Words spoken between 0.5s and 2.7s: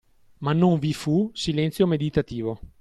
non vi fu silenzio meditativo.